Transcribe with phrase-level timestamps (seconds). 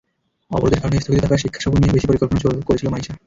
[0.51, 3.13] অবরোধের কারণে স্থগিত থাকা শিক্ষা সফর নিয়ে সবচেয়ে বেশি পরিকল্পনা করেছিল মাইশা।